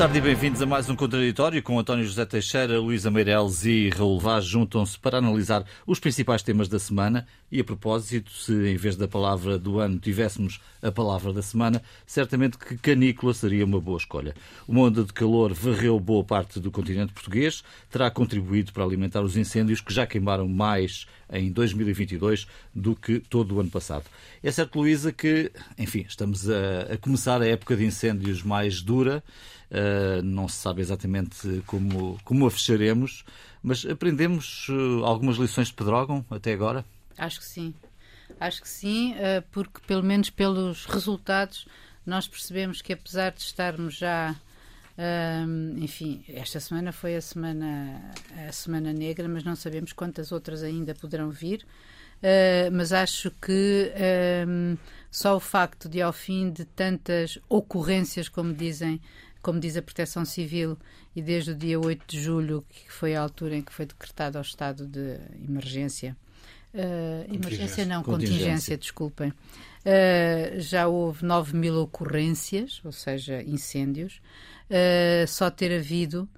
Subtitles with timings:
[0.00, 4.18] tarde e bem-vindos a mais um Contraditório com António José Teixeira, Luísa Meireles e Raul
[4.18, 8.96] Vaz juntam-se para analisar os principais temas da semana e, a propósito, se em vez
[8.96, 13.98] da palavra do ano tivéssemos a palavra da semana, certamente que canícula seria uma boa
[13.98, 14.34] escolha.
[14.66, 19.36] Uma onda de calor varreu boa parte do continente português, terá contribuído para alimentar os
[19.36, 24.04] incêndios que já queimaram mais em 2022 do que todo o ano passado.
[24.42, 29.22] É certo, Luísa, que, enfim, estamos a, a começar a época de incêndios mais dura.
[29.70, 33.24] Uh, não se sabe exatamente como, como a fecharemos,
[33.62, 36.84] mas aprendemos eh, algumas lições de Pedrógão até agora?
[37.16, 37.72] Acho que sim.
[38.40, 41.68] Acho que sim, eh, porque pelo menos pelos resultados
[42.04, 44.34] nós percebemos que apesar de estarmos já
[45.78, 48.12] enfim, esta semana foi a semana,
[48.46, 51.64] a semana negra, mas não sabemos quantas outras ainda poderão vir.
[52.18, 53.90] Uh, mas acho que
[55.10, 59.00] só o facto de, ao fim de tantas ocorrências, como dizem
[59.42, 60.76] como diz a Proteção Civil,
[61.14, 64.38] e desde o dia 8 de julho, que foi a altura em que foi decretado
[64.38, 66.16] ao estado de emergência,
[66.72, 69.30] Uh, emergência não, contingência, contingência desculpem.
[69.30, 74.20] Uh, já houve 9 mil ocorrências, ou seja, incêndios.
[74.70, 76.28] Uh, só ter havido,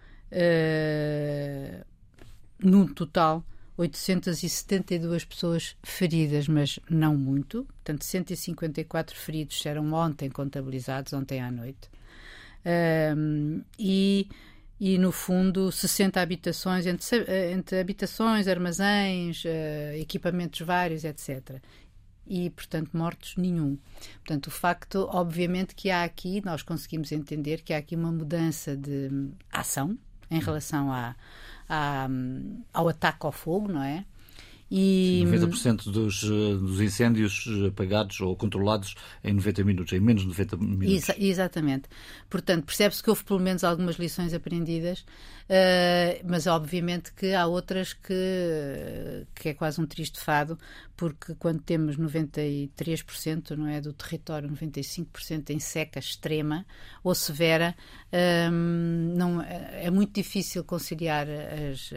[2.59, 3.45] no total,
[3.77, 7.65] 872 pessoas feridas, mas não muito.
[7.65, 11.91] Portanto, 154 feridos eram ontem contabilizados, ontem à noite.
[12.65, 14.29] Um, e,
[14.79, 21.61] e, no fundo, 60 habitações, entre, eh, entre habitações, armazéns, uh, equipamentos vários, etc.
[22.27, 23.79] E, portanto, mortos nenhum.
[24.17, 28.77] Portanto, o facto, obviamente, que há aqui, nós conseguimos entender que há aqui uma mudança
[28.77, 29.99] de hum, ação
[30.31, 31.15] em relação a
[32.09, 34.05] hum, ao ataque ao fogo, não é?
[34.75, 35.23] E...
[35.27, 40.29] 90% dos, eh, dos incêndios eh, apagados ou controlados em 90 minutos, em menos de
[40.29, 41.11] 90 minutos.
[41.19, 41.91] Exatamente.
[42.31, 47.93] Portanto, percebe-se que houve pelo menos algumas lições aprendidas, uh, mas obviamente que há outras
[47.93, 50.59] que, que é quase um triste fado,
[50.97, 56.65] porque quando temos 93% não é, do território, 95% em seca extrema
[57.05, 57.77] ou severa,
[58.11, 61.93] ehm, não, é, é muito difícil conciliar as.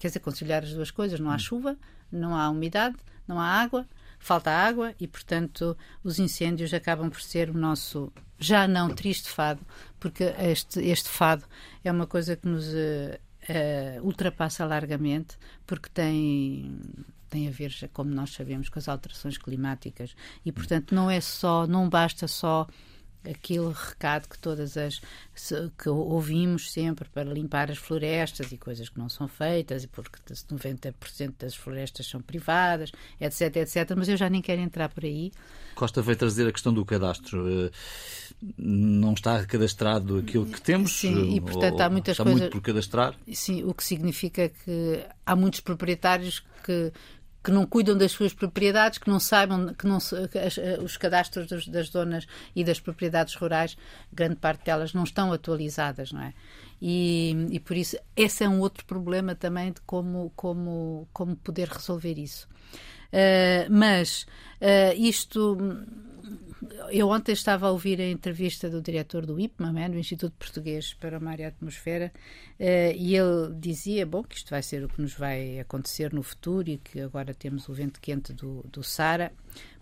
[0.00, 1.20] Quer dizer, conciliar as duas coisas.
[1.20, 1.38] Não há hum.
[1.38, 1.76] chuva,
[2.10, 2.96] não há umidade,
[3.28, 3.86] não há água,
[4.18, 9.60] falta água e, portanto, os incêndios acabam por ser o nosso já não triste fado,
[10.00, 11.44] porque este, este fado
[11.84, 13.18] é uma coisa que nos uh,
[13.50, 16.80] uh, ultrapassa largamente, porque tem
[17.28, 20.16] tem a ver, como nós sabemos, com as alterações climáticas.
[20.44, 20.52] E, hum.
[20.52, 22.66] portanto, não é só, não basta só
[23.28, 25.00] aquele recado que todas as
[25.78, 31.34] que ouvimos sempre para limpar as florestas e coisas que não são feitas, porque 90%
[31.38, 35.32] das florestas são privadas, etc, etc, mas eu já nem quero entrar por aí.
[35.74, 37.48] Costa veio trazer a questão do cadastro.
[37.48, 37.70] Eh,
[38.58, 40.92] não está cadastrado aquilo que temos?
[40.92, 42.40] Sim, e eh, portanto há muitas está coisas...
[42.40, 43.14] muito por cadastrar?
[43.32, 46.92] Sim, o que significa que há muitos proprietários que
[47.42, 51.88] que não cuidam das suas propriedades, que não saibam que não, eh, os cadastros das
[51.88, 53.76] zonas e das propriedades rurais,
[54.12, 56.34] grande parte delas não estão atualizadas, não é?
[56.82, 61.68] E, e por isso esse é um outro problema também de como como como poder
[61.68, 62.48] resolver isso.
[63.12, 64.22] Uh, mas
[64.60, 65.58] uh, isto
[66.90, 69.88] eu ontem estava a ouvir a entrevista do diretor do IPMA, é?
[69.88, 72.12] do Instituto Português para o Mar e a Atmosfera,
[72.58, 72.62] uh,
[72.96, 76.68] e ele dizia, bom, que isto vai ser o que nos vai acontecer no futuro
[76.68, 79.32] e que agora temos o vento quente do, do Sara,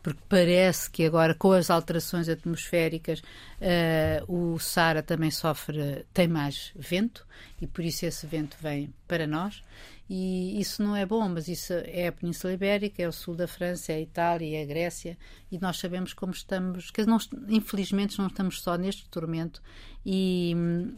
[0.02, 6.72] porque parece que agora com as alterações atmosféricas uh, o Sara também sofre, tem mais
[6.76, 7.26] vento
[7.60, 9.62] e por isso esse vento vem para nós
[10.10, 13.46] e isso não é bom, mas isso é a Península Ibérica, é o sul da
[13.46, 15.18] França, é a Itália, é a Grécia,
[15.52, 16.90] e nós sabemos como estamos.
[16.90, 17.02] Que
[17.48, 19.62] infelizmente não estamos só neste tormento,
[20.06, 20.56] e,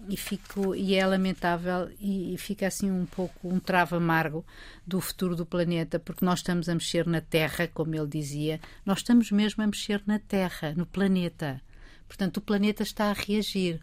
[0.08, 4.46] e, fico, e é lamentável, e, e fica assim um pouco um travo amargo
[4.86, 8.98] do futuro do planeta, porque nós estamos a mexer na Terra, como ele dizia, nós
[8.98, 11.60] estamos mesmo a mexer na Terra, no planeta.
[12.06, 13.80] Portanto, o planeta está a reagir.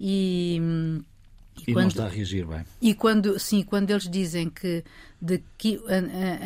[0.00, 0.60] E
[1.58, 2.64] e, e quando, não está a reagir bem.
[2.80, 4.84] E quando, sim, quando eles dizem que,
[5.20, 5.80] de, que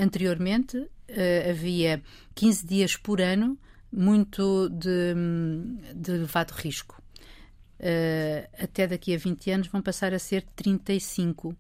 [0.01, 2.03] anteriormente uh, havia
[2.35, 3.59] 15 dias por ano
[3.93, 5.15] muito de,
[5.95, 7.03] de elevado risco.
[7.81, 11.57] Uh, até daqui a 20 anos vão passar a ser 35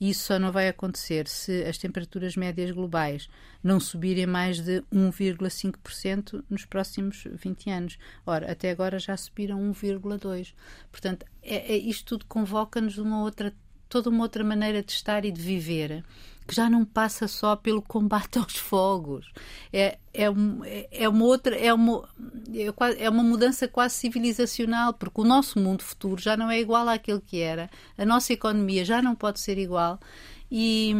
[0.00, 3.28] isso só não vai acontecer se as temperaturas médias globais
[3.62, 7.98] não subirem mais de 1,5% nos próximos 20 anos.
[8.24, 10.54] Ora, até agora já subiram 1,2%.
[10.90, 13.52] Portanto, é, é, isto tudo convoca-nos uma outra
[13.90, 16.02] toda uma outra maneira de estar e de viver
[16.50, 19.32] que já não passa só pelo combate aos fogos.
[19.72, 22.08] É, é, um, é uma outra, é uma,
[22.98, 27.20] é uma mudança quase civilizacional, porque o nosso mundo futuro já não é igual àquele
[27.20, 30.00] que era, a nossa economia já não pode ser igual
[30.50, 30.92] e,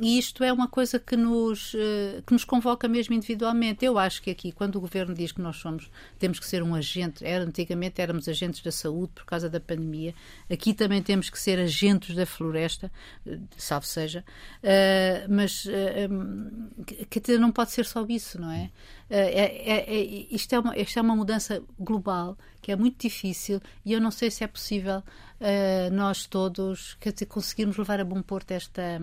[0.00, 3.84] e, isto é uma coisa que nos, eh, que nos convoca mesmo individualmente.
[3.84, 6.74] Eu acho que aqui, quando o governo diz que nós somos, temos que ser um
[6.74, 10.14] agente, era, antigamente éramos agentes da saúde por causa da pandemia,
[10.50, 12.90] aqui também temos que ser agentes da floresta,
[13.26, 14.24] eh, salvo seja,
[14.62, 18.70] uh, mas uh, que não pode ser só isso, não é?
[19.10, 23.02] Uh, é, é, é isto, é uma, isto é uma mudança global que é muito
[23.02, 25.02] difícil e eu não sei se é possível
[25.42, 29.00] uh, nós todos quer dizer, conseguirmos levar a bom porto esta,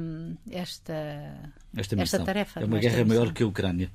[0.49, 2.61] esta, esta, esta tarefa.
[2.61, 3.07] É uma guerra missão.
[3.07, 3.91] maior que a Ucrânia.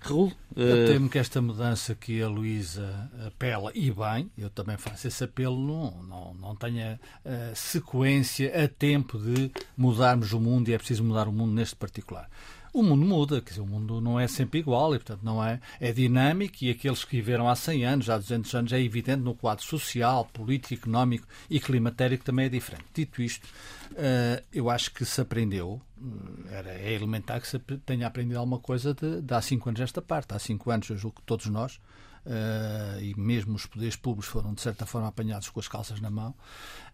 [0.00, 0.32] Raul?
[0.54, 0.60] Uh...
[0.60, 5.24] Eu temo que esta mudança que a Luísa apela, e bem, eu também faço esse
[5.24, 10.78] apelo, não, não, não tenha uh, sequência a tempo de mudarmos o mundo e é
[10.78, 12.28] preciso mudar o mundo neste particular
[12.74, 15.60] o mundo muda, quer dizer, o mundo não é sempre igual e, portanto, não é,
[15.80, 19.32] é dinâmico e aqueles que viveram há 100 anos, há 200 anos, é evidente no
[19.32, 22.84] quadro social, político, económico e climatérico também é diferente.
[22.92, 23.44] Dito isto,
[23.92, 28.58] uh, eu acho que se aprendeu, eh, era, é elementar que se tenha aprendido alguma
[28.58, 30.34] coisa de, de há 5 anos esta parte.
[30.34, 31.80] Há 5 anos, eu julgo que todos nós,
[32.26, 36.10] uh, e mesmo os poderes públicos foram, de certa forma, apanhados com as calças na
[36.10, 36.34] mão.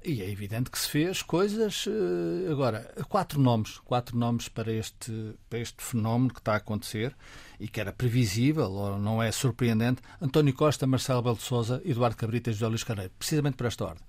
[0.04, 1.86] E é evidente que se fez coisas.
[1.86, 7.14] Uh, agora, quatro nomes, quatro nomes para este, para este fenómeno que está a acontecer
[7.58, 12.16] e que era previsível, ou não é surpreendente: António Costa, Marcelo Belo de Souza, Eduardo
[12.16, 14.04] Cabrita e José Luís Carneiro, precisamente por esta ordem.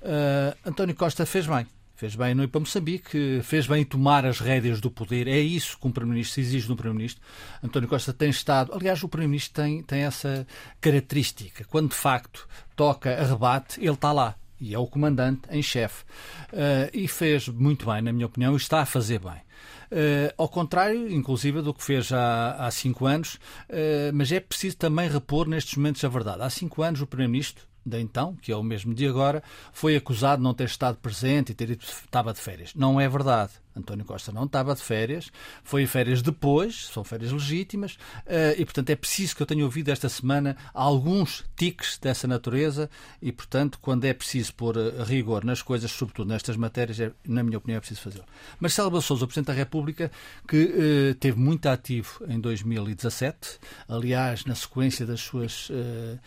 [0.00, 1.66] Uh, António Costa fez bem
[1.98, 5.26] Fez bem não ir para Moçambique, fez bem tomar as rédeas do poder.
[5.26, 7.20] É isso que um Primeiro-Ministro exige de um Primeiro-Ministro.
[7.60, 8.72] António Costa tem estado.
[8.72, 10.46] Aliás, o Primeiro-Ministro tem, tem essa
[10.80, 11.64] característica.
[11.64, 12.46] Quando de facto
[12.76, 14.36] toca a rebate, ele está lá.
[14.60, 16.04] E é o comandante em chefe.
[16.52, 19.42] Uh, e fez muito bem, na minha opinião, e está a fazer bem.
[19.90, 23.40] Uh, ao contrário, inclusive, do que fez há, há cinco anos,
[23.70, 26.42] uh, mas é preciso também repor nestes momentos a verdade.
[26.42, 29.42] Há cinco anos, o Primeiro-Ministro de então, que é o mesmo de agora,
[29.72, 32.74] foi acusado de não ter estado presente e ter dito estava de férias.
[32.74, 33.52] Não é verdade.
[33.78, 35.30] António Costa não estava de férias,
[35.62, 37.96] foi férias depois, são férias legítimas,
[38.26, 42.90] eh, e portanto é preciso que eu tenha ouvido esta semana alguns tiques dessa natureza,
[43.22, 47.42] e portanto, quando é preciso pôr eh, rigor nas coisas, sobretudo nestas matérias, é, na
[47.42, 48.24] minha opinião, é preciso fazê-lo.
[48.58, 50.10] Marcelo Rebelo o Presidente da República,
[50.46, 53.58] que eh, teve muito ativo em 2017,
[53.88, 55.70] aliás, na sequência das suas.
[55.70, 56.18] Uh,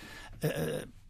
[0.44, 1.01] uh,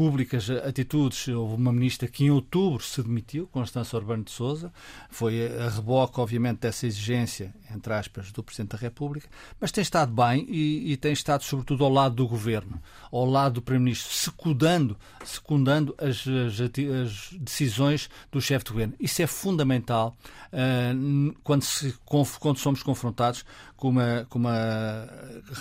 [0.00, 1.28] públicas atitudes.
[1.28, 4.72] Houve uma ministra que em outubro se demitiu, Constança Urbano de Souza,
[5.10, 9.28] foi a reboque, obviamente, dessa exigência, entre aspas, do Presidente da República,
[9.60, 12.80] mas tem estado bem e, e tem estado, sobretudo, ao lado do Governo,
[13.12, 18.94] ao lado do Primeiro-Ministro, secundando, secundando as, as, as, decisões do chefe de governo.
[18.98, 20.16] Isso é fundamental
[20.46, 23.44] uh, quando, se, quando somos confrontados
[23.80, 25.08] com uma, com uma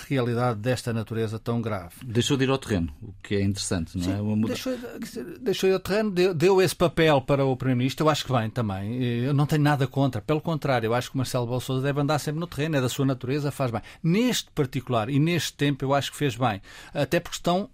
[0.08, 1.96] realidade desta natureza tão grave.
[2.04, 4.18] Deixou de ir ao terreno, o que é interessante, não é?
[4.18, 4.48] Sim, é?
[4.48, 4.78] deixou,
[5.40, 8.50] deixou ir ao terreno, deu, deu esse papel para o Primeiro-Ministro, eu acho que bem
[8.50, 9.02] também.
[9.02, 12.20] Eu não tenho nada contra, pelo contrário, eu acho que o Marcelo Bolsonaro deve andar
[12.20, 13.82] sempre no terreno, é da sua natureza, faz bem.
[14.04, 16.62] Neste particular e neste tempo, eu acho que fez bem,
[16.94, 17.70] até porque estão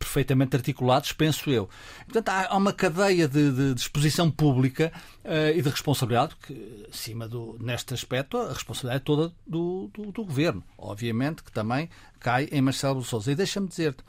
[0.00, 1.68] perfeitamente articulados, penso eu.
[2.06, 4.90] Portanto, há uma cadeia de, de, de exposição pública
[5.22, 10.10] uh, e de responsabilidade, que, acima do, neste aspecto, a responsabilidade é toda do, do,
[10.10, 10.64] do governo.
[10.78, 11.90] Obviamente que também
[12.20, 13.32] cai em Marcelo Souza.
[13.32, 14.04] E deixa-me dizer-te,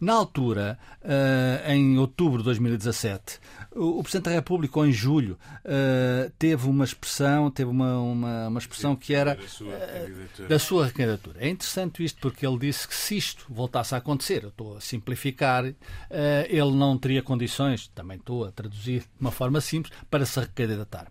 [0.00, 3.38] na altura, uh, em outubro de 2017,
[3.72, 8.58] o, Presidente da República, ou em julho, uh, teve uma expressão, teve uma, uma, uma
[8.58, 9.74] expressão que era da sua,
[10.48, 11.40] da sua candidatura.
[11.40, 14.80] É interessante isto porque ele disse que se isto voltasse a acontecer, eu estou a
[14.80, 20.40] simplificar, ele não teria condições, também estou a traduzir de uma forma simples, para se
[20.40, 21.08] recandidatar.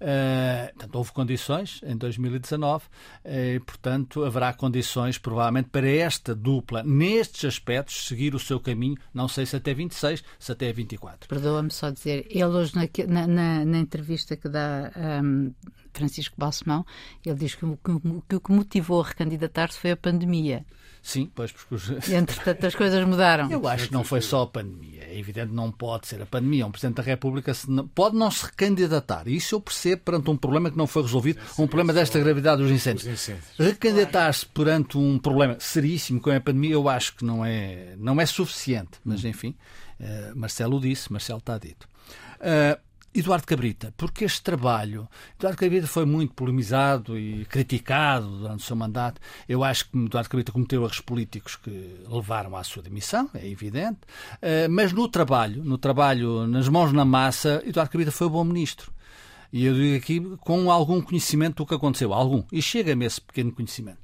[0.00, 6.82] Uh, portanto, houve condições em 2019 uh, e, portanto, haverá condições, provavelmente, para esta dupla,
[6.82, 11.28] nestes aspectos, seguir o seu caminho, não sei se até 26, se até 24.
[11.28, 15.52] Perdoa-me só dizer, ele hoje, na, na, na entrevista que dá um,
[15.92, 16.84] Francisco Balsemão,
[17.24, 20.66] ele diz que, que, que o que motivou a recandidatar-se foi a pandemia.
[21.04, 22.08] Sim, pois porque os...
[22.08, 23.50] Entretanto, as coisas mudaram.
[23.50, 25.02] Eu acho que não foi só a pandemia.
[25.02, 26.66] É evidente não pode ser a pandemia.
[26.66, 27.52] Um Presidente da República
[27.94, 29.28] pode não se recandidatar.
[29.28, 32.70] Isso eu percebo perante um problema que não foi resolvido, um problema desta gravidade dos
[32.70, 33.28] incêndios.
[33.58, 38.18] Recandidatar-se perante um problema seríssimo como é a pandemia, eu acho que não é, não
[38.18, 38.92] é suficiente.
[39.04, 39.28] Mas, hum.
[39.28, 39.54] enfim,
[40.00, 41.86] uh, Marcelo disse, Marcelo está dito.
[42.40, 42.80] Uh,
[43.14, 48.74] Eduardo Cabrita, porque este trabalho, Eduardo Cabrita foi muito polemizado e criticado durante o seu
[48.74, 49.20] mandato.
[49.48, 54.00] Eu acho que Eduardo Cabrita cometeu erros políticos que levaram à sua demissão, é evidente.
[54.42, 58.44] Eh, mas no trabalho, no trabalho, nas mãos na massa, Eduardo Cabrita foi um bom
[58.44, 58.92] ministro.
[59.54, 62.42] E eu digo aqui com algum conhecimento do que aconteceu, algum.
[62.50, 63.98] E chega-me esse pequeno conhecimento.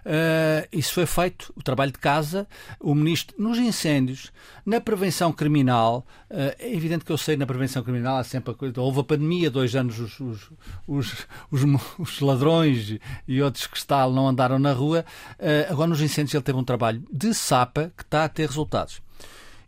[0.00, 2.48] Uh, isso foi feito, o trabalho de casa,
[2.80, 4.32] o ministro, nos incêndios,
[4.64, 6.06] na prevenção criminal.
[6.30, 8.80] Uh, é evidente que eu sei na prevenção criminal há sempre a coisa.
[8.80, 10.50] Houve a pandemia, dois anos os, os,
[10.88, 11.62] os, os,
[11.98, 15.04] os ladrões e outros que está, não andaram na rua.
[15.38, 19.02] Uh, agora nos incêndios ele teve um trabalho de sapa que está a ter resultados.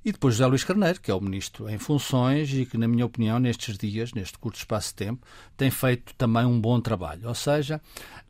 [0.06, 3.04] E depois José Luís Carneiro, que é o ministro em funções e que, na minha
[3.04, 7.26] opinião, nestes dias, neste curto espaço de tempo, tem feito também um bom trabalho.
[7.26, 7.80] Ou seja,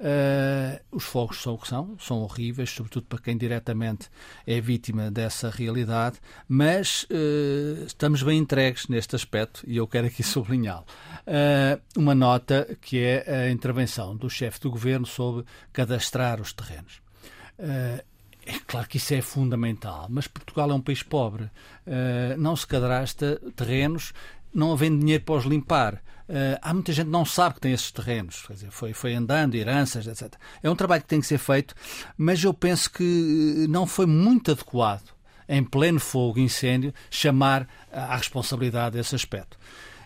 [0.01, 4.09] uh, os fogos são o que são, são horríveis, sobretudo para quem diretamente
[4.47, 6.19] é vítima dessa realidade,
[6.49, 10.87] mas uh, estamos bem entregues neste aspecto e eu quero aqui sublinhá-lo.
[11.27, 17.03] Uh, uma nota que é a intervenção do chefe do governo sobre cadastrar os terrenos.
[18.47, 21.51] É claro que isso é fundamental, mas Portugal é um país pobre.
[21.85, 24.13] Uh, não se cadrasta terrenos,
[24.55, 25.95] não havendo dinheiro para os limpar.
[26.29, 29.15] Uh, há muita gente que não sabe que tem esses terrenos, quer dizer, foi, foi
[29.15, 30.33] andando, heranças, etc.
[30.63, 31.75] É um trabalho que tem que ser feito,
[32.17, 35.11] mas eu penso que não foi muito adequado,
[35.49, 39.59] em pleno fogo, incêndio, chamar à responsabilidade esse aspecto.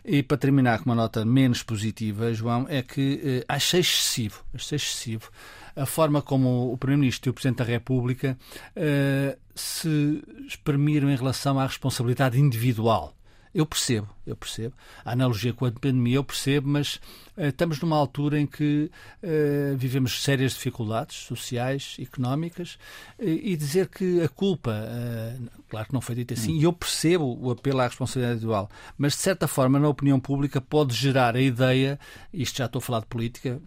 [0.02, 4.76] E para terminar com uma nota menos positiva, João, é que uh, achei excessivo, achei
[4.76, 5.30] excessivo
[5.76, 8.38] a forma como o Primeiro-Ministro e o Presidente da República
[8.76, 13.14] uh, se exprimiram em relação à responsabilidade individual.
[13.52, 14.76] Eu percebo, eu percebo.
[15.04, 17.00] A analogia com a pandemia eu percebo, mas
[17.36, 18.88] uh, estamos numa altura em que
[19.24, 22.78] uh, vivemos sérias dificuldades sociais, económicas,
[23.18, 24.72] uh, e dizer que a culpa,
[25.68, 29.14] claro que não foi dito assim, e eu percebo o apelo à responsabilidade individual, mas
[29.14, 31.98] de certa forma na opinião pública pode gerar a ideia,
[32.32, 33.60] isto já estou a falar de política,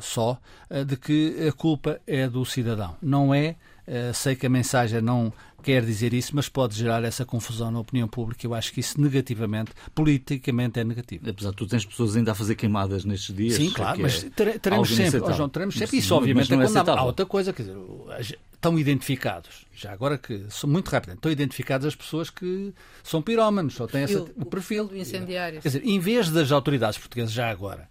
[0.00, 2.96] só eh, de que a culpa é do cidadão.
[3.02, 3.56] Não é,
[3.86, 5.32] eh, sei que a mensagem não
[5.62, 8.44] quer dizer isso, mas pode gerar essa confusão na opinião pública.
[8.46, 11.30] Eu acho que isso negativamente, politicamente, é negativo.
[11.30, 13.54] Apesar de tu tens pessoas ainda a fazer queimadas nestes dias.
[13.54, 14.26] Sim, claro, é mas
[14.60, 15.96] teremos sempre, oh, João, teremos sempre.
[15.96, 20.68] Isso, obviamente, é quando há, outra coisa, quer dizer, estão identificados, já agora que são
[20.68, 24.96] muito rápido, estão identificadas as pessoas que são pirómanos, só têm esse o perfil do
[24.96, 25.60] incendiário.
[25.60, 27.88] Quer dizer, em vez das autoridades portuguesas já agora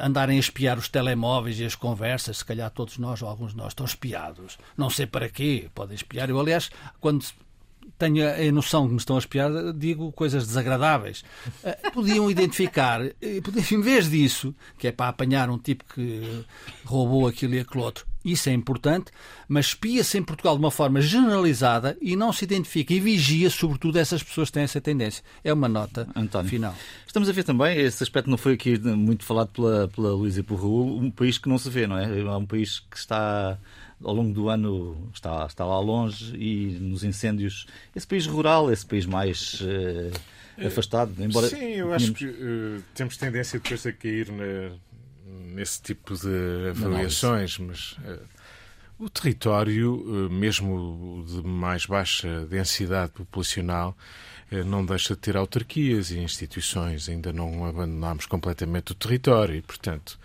[0.00, 3.58] andarem a espiar os telemóveis e as conversas, se calhar todos nós ou alguns de
[3.58, 4.58] nós estão espiados.
[4.76, 6.30] Não sei para quê, podem espiar.
[6.30, 6.70] Eu, aliás,
[7.00, 7.24] quando
[7.98, 11.24] tenho a noção que me estão a espiar, digo coisas desagradáveis.
[11.62, 16.44] Uh, podiam identificar, em vez disso, que é para apanhar um tipo que
[16.84, 19.10] roubou aquilo e aquilo outro, isso é importante,
[19.48, 23.98] mas espia-se em Portugal de uma forma generalizada e não se identifica e vigia, sobretudo,
[23.98, 25.22] essas pessoas que têm essa tendência.
[25.42, 26.74] É uma nota António, final.
[27.06, 30.42] Estamos a ver também, esse aspecto não foi aqui muito falado pela, pela Luísa e
[30.42, 32.20] por Raul, um país que não se vê, não é?
[32.20, 33.58] É um país que está
[34.02, 38.86] ao longo do ano está, está lá longe e nos incêndios, esse país rural, esse
[38.86, 41.48] país mais uh, afastado, embora...
[41.48, 44.76] Sim, eu acho que uh, temos tendência depois a cair na,
[45.48, 48.24] nesse tipo de avaliações, mas uh,
[48.98, 53.96] o território, uh, mesmo de mais baixa densidade populacional,
[54.52, 57.08] uh, não deixa de ter autarquias e instituições.
[57.08, 60.18] Ainda não abandonámos completamente o território e, portanto,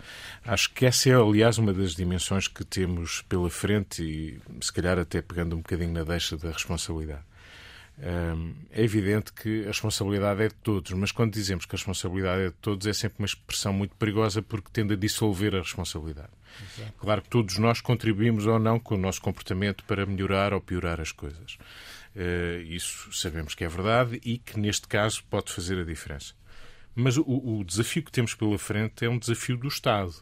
[0.44, 4.98] acho que essa é, aliás, uma das dimensões que temos pela frente e, se calhar,
[4.98, 7.22] até pegando um bocadinho na deixa da responsabilidade.
[7.96, 12.48] É evidente que a responsabilidade é de todos, mas quando dizemos que a responsabilidade é
[12.48, 16.30] de todos é sempre uma expressão muito perigosa porque tende a dissolver a responsabilidade.
[16.76, 16.92] Exato.
[16.98, 21.00] Claro que todos nós contribuímos ou não com o nosso comportamento para melhorar ou piorar
[21.00, 21.56] as coisas.
[22.16, 26.34] Eh, isso sabemos que é verdade e que neste caso pode fazer a diferença.
[26.94, 30.14] Mas o, o desafio que temos pela frente é um desafio do Estado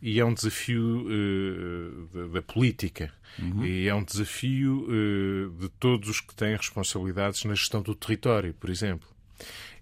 [0.00, 3.64] e é um desafio uh, da, da, política uhum.
[3.64, 8.54] e é um desafio uh, de todos os que têm responsabilidades na gestão do território,
[8.54, 9.08] por exemplo.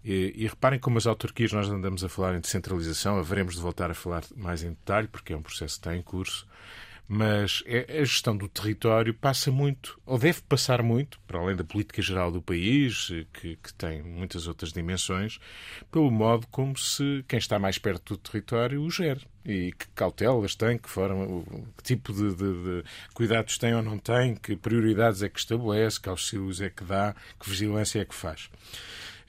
[0.05, 3.91] E, e, reparem como as autarquias, nós andamos a falar em descentralização, haveremos de voltar
[3.91, 6.47] a falar mais em detalhe, porque é um processo que está em curso,
[7.09, 11.65] mas é, a gestão do território passa muito, ou deve passar muito, para além da
[11.65, 15.41] política geral do país, que, que, tem muitas outras dimensões,
[15.91, 19.27] pelo modo como se quem está mais perto do território o gere.
[19.43, 21.43] E que cautelas tem, que, forma,
[21.79, 22.85] que tipo de, de, de
[23.15, 27.17] cuidados tem ou não tem, que prioridades é que estabelece, que auxílios é que dá,
[27.41, 28.51] que vigilância é que faz.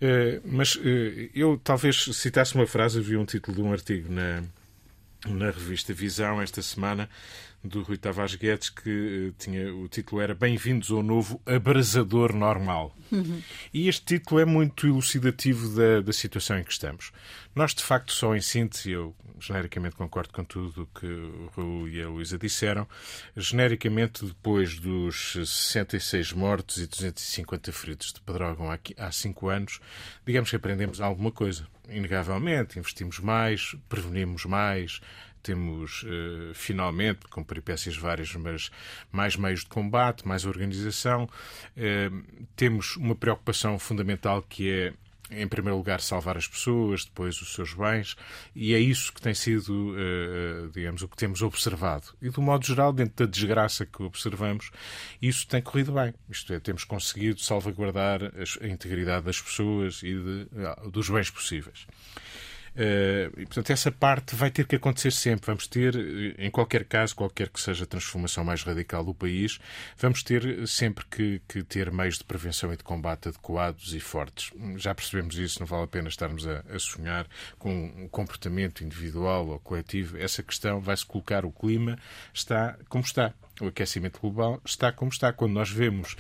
[0.01, 0.81] Uh, mas uh,
[1.33, 4.43] eu talvez citasse uma frase, vi um título de um artigo na,
[5.27, 7.09] na revista Visão esta semana,
[7.63, 12.96] do Rui Tavares Guedes, que eh, tinha, o título era Bem-vindos ao novo abrasador normal.
[13.12, 13.42] Uhum.
[13.74, 17.12] E este título é muito elucidativo da, da situação em que estamos.
[17.54, 21.88] Nós, de facto, só em síntese, eu genericamente concordo com tudo o que o Raul
[21.89, 22.88] e a Luísa disseram,
[23.36, 29.80] genericamente, depois dos 66 mortos e 250 feridos de Pedrógão há 5 anos,
[30.25, 31.68] digamos que aprendemos alguma coisa.
[31.89, 35.01] inegavelmente, investimos mais, prevenimos mais,
[35.41, 38.72] temos uh, finalmente, com peripécias várias, mas
[39.12, 41.29] mais meios de combate, mais organização.
[41.75, 44.93] Uh, temos uma preocupação fundamental que é
[45.31, 48.15] em primeiro lugar, salvar as pessoas, depois os seus bens,
[48.55, 49.96] e é isso que tem sido,
[50.74, 52.08] digamos, o que temos observado.
[52.19, 54.72] E, do modo geral, dentro da desgraça que observamos,
[55.22, 56.15] isso tem corrido bem.
[56.27, 58.22] Isto é, temos conseguido salvaguardar
[58.60, 60.48] a integridade das pessoas e de,
[60.91, 61.86] dos bens possíveis.
[62.79, 65.48] Uh, e, portanto, essa parte vai ter que acontecer sempre.
[65.48, 69.59] Vamos ter, eh, em qualquer caso, qualquer que seja a transformação mais radical do país,
[69.98, 74.53] vamos ter sempre que, que, ter meios de prevenção e de combate adequados e fortes.
[74.77, 79.48] Já percebemos isso, não vale a pena estarmos a, a sonhar com um comportamento individual
[79.50, 80.17] ou coletivo.
[80.17, 82.00] Essa questão vai-se colocar, o clima
[82.33, 85.32] está como está o aquecimento global está como está.
[85.34, 86.16] Quando nós vemos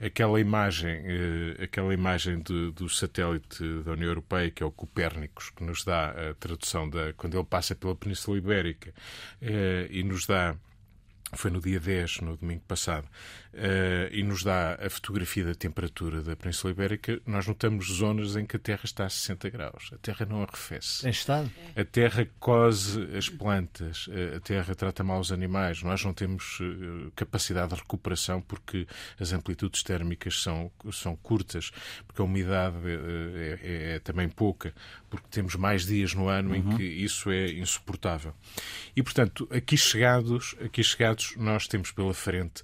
[0.00, 5.50] aquela imagem, eh, aquela imagem de, do satélite da União Europeia, que é o Copérnicos,
[5.50, 8.92] que nos dá a tradução da quando ele passa pela Península Ibérica
[9.40, 10.56] eh, e nos dá
[11.34, 13.06] foi no dia 10, no domingo passado,
[14.12, 18.56] e nos dá a fotografia da temperatura da Península Ibérica, nós notamos zonas em que
[18.56, 19.90] a Terra está a 60 graus.
[19.92, 21.06] A Terra não arrefece.
[21.06, 21.50] Em estado?
[21.74, 25.82] A Terra cose as plantas, eh, a Terra trata mal os animais.
[25.82, 28.86] Nós não temos uh, capacidade de recuperação porque
[29.18, 31.70] as amplitudes térmicas são, são curtas,
[32.06, 34.74] porque a umidade é, é, é, também pouca,
[35.10, 36.56] porque temos mais dias no ano uhum.
[36.56, 38.34] em que isso é insuportável.
[38.94, 42.62] E, portanto, aqui chegados, aqui chegados nós temos pela frente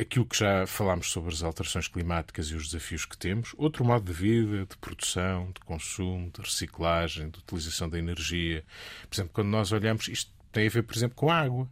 [0.00, 4.04] aquilo que já falámos sobre as alterações climáticas e os desafios que temos, outro modo
[4.04, 8.64] de vida, de produção, de consumo, de reciclagem, de utilização da energia.
[9.08, 11.68] Por exemplo, quando nós olhamos, isto tem a ver, por exemplo, com a água.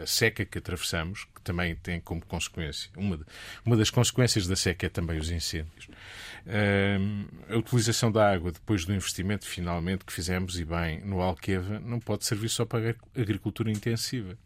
[0.00, 3.24] A seca que atravessamos, que também tem como consequência, uma, de,
[3.62, 5.86] uma das consequências da seca é também os incêndios.
[7.46, 12.00] a utilização da água depois do investimento, finalmente, que fizemos, e bem, no Alqueva, não
[12.00, 14.38] pode servir só para a agricultura intensiva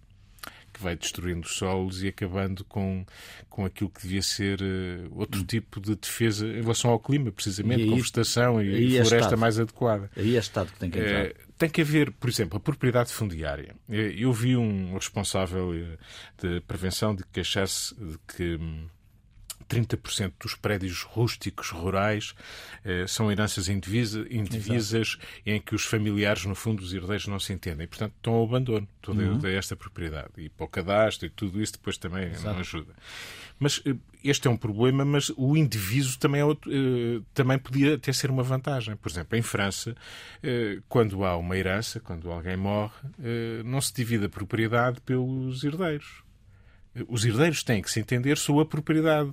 [0.72, 3.04] que vai destruindo os solos e acabando com,
[3.48, 7.82] com aquilo que devia ser uh, outro tipo de defesa em relação ao clima, precisamente,
[7.82, 10.10] aí, com vegetação e, é floresta mais adequada.
[10.16, 11.26] Aí é Estado que tem que entrar.
[11.26, 13.76] Uh, tem que haver, por exemplo, a propriedade fundiária.
[13.86, 15.74] Eh, eu vi um responsável
[16.38, 18.86] de prevenção de queixar-se de que hum,
[19.68, 22.34] 30% dos prédios rústicos rurais
[22.84, 25.26] eh, são heranças indivisa, indivisas Exato.
[25.46, 27.84] em que os familiares, no fundo, os herdeiros não se entendem.
[27.84, 29.46] E, portanto, estão ao abandono toda uhum.
[29.46, 30.30] esta propriedade.
[30.38, 32.54] E para o cadastro e tudo isso depois também Exato.
[32.54, 32.92] não ajuda.
[33.58, 33.94] Mas eh,
[34.24, 38.30] este é um problema, mas o indiviso também, é outro, eh, também podia até ser
[38.30, 38.96] uma vantagem.
[38.96, 39.94] Por exemplo, em França,
[40.42, 45.64] eh, quando há uma herança, quando alguém morre, eh, não se divide a propriedade pelos
[45.64, 46.22] herdeiros.
[47.08, 49.32] Os herdeiros têm que se entender sobre a propriedade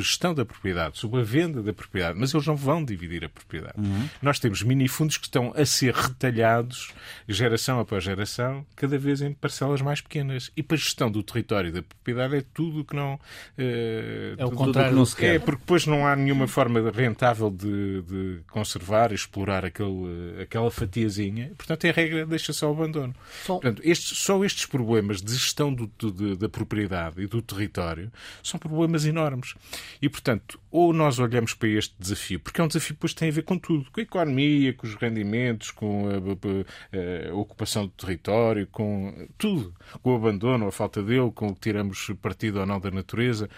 [0.00, 3.74] gestão da propriedade, sobre a venda da propriedade, mas eles não vão dividir a propriedade.
[3.78, 4.08] Uhum.
[4.22, 6.92] Nós temos minifundos que estão a ser retalhados,
[7.28, 10.50] geração após geração, cada vez em parcelas mais pequenas.
[10.56, 13.14] E para a gestão do território e da propriedade é tudo o que não.
[13.14, 15.36] Uh, é o contrário, que não se quer.
[15.36, 21.52] É, porque depois não há nenhuma forma rentável de, de conservar, explorar aquele, aquela fatiazinha.
[21.56, 23.14] Portanto, é a regra deixa só o abandono.
[23.44, 28.12] Só, Portanto, estes, só estes problemas de gestão do, do, da propriedade e do território
[28.42, 29.54] são problemas enormes.
[30.00, 33.28] E, portanto, ou nós olhamos para este desafio, porque é um desafio que depois tem
[33.28, 37.86] a ver com tudo, com a economia, com os rendimentos, com a, a, a ocupação
[37.86, 42.60] do território, com tudo, com o abandono, a falta dele, com o que tiramos partido
[42.60, 43.48] ou não da natureza.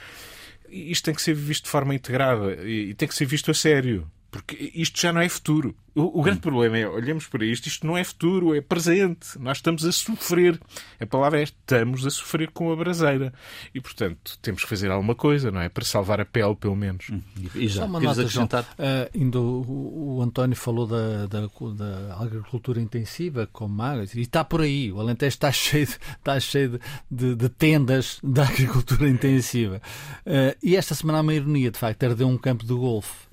[0.69, 4.11] Isto tem que ser visto de forma integrada e tem que ser visto a sério.
[4.31, 5.75] Porque isto já não é futuro.
[5.97, 6.43] O, o grande hum.
[6.43, 9.39] problema é, olhamos para isto, isto não é futuro, é presente.
[9.39, 10.61] Nós estamos a sofrer.
[11.01, 13.33] A palavra é estamos a sofrer com a braseira.
[13.75, 15.71] E, portanto, temos que fazer alguma coisa, não é?
[15.71, 17.09] Para salvar a pele, pelo menos.
[17.11, 17.23] Hum.
[17.55, 18.65] E já, Só uma nota, acrescentar?
[18.65, 24.45] Uh, ainda o, o, António falou da, da, da, agricultura intensiva, com magas, e está
[24.45, 24.93] por aí.
[24.93, 29.81] O Alentejo está cheio, de, está cheio de, de, de tendas da agricultura intensiva.
[30.27, 33.26] Uh, e esta semana há uma ironia, de facto, ardeu um campo de golfe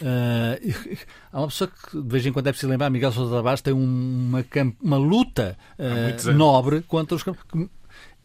[0.00, 0.96] Uh,
[1.32, 3.72] há uma pessoa que de vez em quando é preciso lembrar, Miguel Sousa Tavares tem
[3.72, 4.44] uma,
[4.82, 7.44] uma luta uh, nobre contra os campos.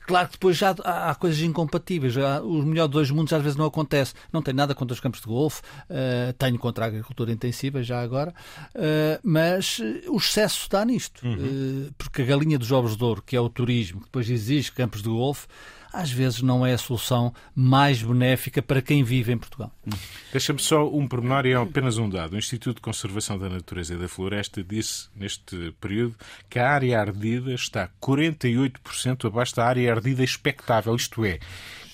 [0.06, 2.14] Claro que depois já há, há coisas incompatíveis.
[2.14, 4.14] Já, os melhores dois mundos às vezes não acontece.
[4.32, 8.02] Não tenho nada contra os campos de golfe, uh, tenho contra a agricultura intensiva já
[8.02, 8.34] agora,
[8.76, 11.26] uh, mas o excesso está nisto.
[11.26, 11.88] Uhum.
[11.88, 14.72] Uh, porque a galinha dos ovos de ouro, que é o turismo, que depois exige
[14.72, 15.48] campos de golfe,
[15.96, 19.72] às vezes não é a solução mais benéfica para quem vive em Portugal.
[20.32, 22.34] Deixa-me só um pormenor e é apenas um dado.
[22.34, 26.16] O Instituto de Conservação da Natureza e da Floresta disse neste período
[26.50, 31.40] que a área ardida está 48% abaixo da área ardida expectável, isto é,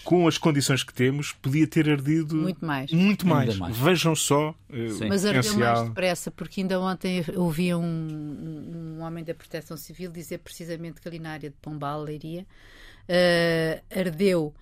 [0.04, 2.92] com as condições que temos, podia ter ardido muito mais.
[2.92, 3.58] Muito mais.
[3.58, 3.78] mais.
[3.78, 4.50] Vejam só.
[4.70, 10.12] Uh, Mas ardeu mais depressa, porque ainda ontem ouvi um, um, homem da Proteção Civil
[10.12, 12.46] dizer precisamente que ali na área de Pombal, Leiria,
[13.10, 14.54] uh, ardeu uh,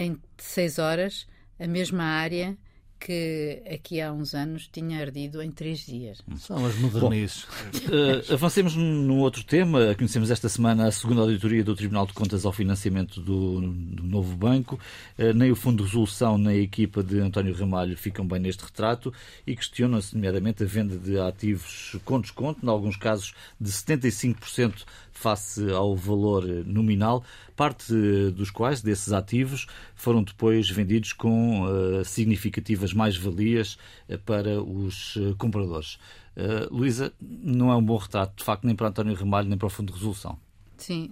[0.00, 1.26] em seis horas
[1.58, 2.56] a mesma área
[3.00, 6.20] que aqui há uns anos tinha ardido em três dias.
[6.36, 7.44] São as modernices.
[7.44, 9.94] uh, avancemos num outro tema.
[9.94, 14.36] Conhecemos esta semana a segunda auditoria do Tribunal de Contas ao financiamento do, do novo
[14.36, 14.78] banco.
[15.18, 18.62] Uh, nem o Fundo de Resolução nem a equipa de António Ramalho ficam bem neste
[18.62, 19.12] retrato
[19.46, 24.84] e questionam-se, nomeadamente, a venda de ativos com desconto, em alguns casos de 75%
[25.20, 27.22] face ao valor nominal,
[27.54, 27.92] parte
[28.30, 33.76] dos quais, desses ativos, foram depois vendidos com uh, significativas mais-valias
[34.08, 35.98] uh, para os uh, compradores.
[36.70, 39.70] Luísa, não é um bom retrato, de facto, nem para António Ramalho, nem para o
[39.70, 40.38] Fundo de Resolução.
[40.78, 41.10] Sim,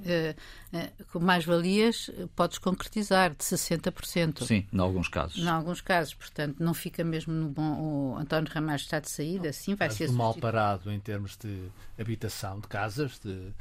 [1.13, 4.45] com mais-valias podes concretizar de 60%.
[4.45, 5.37] Sim, em alguns casos.
[5.37, 8.15] Em alguns casos, portanto, não fica mesmo no bom.
[8.15, 10.11] O António Ramalho está de saída, sim, vai ser.
[10.11, 11.69] mal parado em termos de
[11.99, 13.53] habitação de casas, de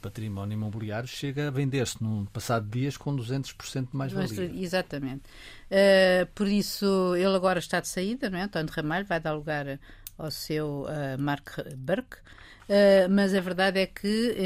[0.00, 4.50] património imobiliário chega a vender-se num passado de dias com 200% mais valia.
[4.54, 5.22] Exatamente.
[5.70, 8.42] Uh, por isso, ele agora está de saída, não é?
[8.42, 9.78] António Ramalho vai dar lugar
[10.18, 14.36] ao seu uh, Mark Burke, uh, mas a verdade é que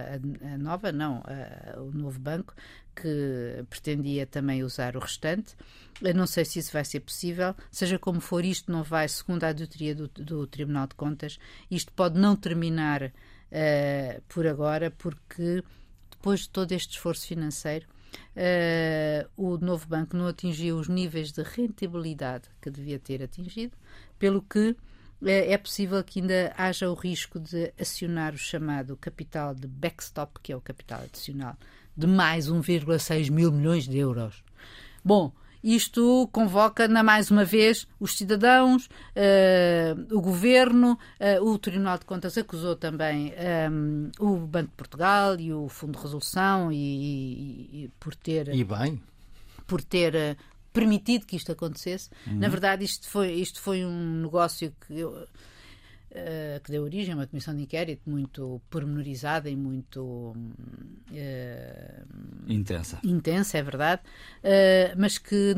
[0.55, 2.55] a nova não, a, o novo banco,
[2.95, 5.55] que pretendia também usar o restante.
[6.01, 7.55] Eu não sei se isso vai ser possível.
[7.71, 11.39] Seja como for, isto não vai, segundo a auditoria do, do Tribunal de Contas,
[11.71, 13.13] isto pode não terminar
[13.53, 15.63] uh, por agora, porque
[16.11, 17.87] depois de todo este esforço financeiro,
[18.37, 23.77] uh, o novo banco não atingiu os níveis de rentabilidade que devia ter atingido,
[24.19, 24.77] pelo que uh,
[25.29, 30.53] é possível que ainda haja o risco de acionar o chamado capital de backstop, que
[30.53, 31.57] é o capital adicional,
[31.97, 34.45] de mais 1,6 mil milhões de euros.
[35.05, 35.33] Bom,
[35.75, 42.05] isto convoca, na mais uma vez, os cidadãos, uh, o governo, uh, o Tribunal de
[42.05, 43.33] Contas acusou também
[43.71, 48.15] um, eh, o Banco de Portugal e o Fundo de Resolução e, e, e por
[48.15, 48.55] ter.
[48.55, 49.03] E bem.
[49.67, 50.37] Por ter
[50.73, 52.11] permitido que isto acontecesse.
[52.27, 52.39] Uhum.
[52.39, 55.27] Na verdade, isto foi, isto foi um negócio que eu
[56.17, 60.37] uh, que deu origem a uma comissão de inquérito muito pormenorizada e muito uh,
[62.49, 62.99] intensa.
[63.05, 64.03] Intensa, é verdade,
[64.43, 65.55] uh, mas que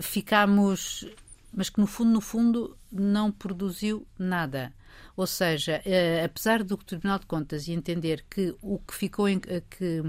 [0.00, 1.06] ficámos,
[1.52, 4.72] mas que no fundo, no fundo, não produziu nada.
[5.16, 5.82] Ou seja,
[6.22, 10.02] apesar do Tribunal de Contas entender que o que ficou em, que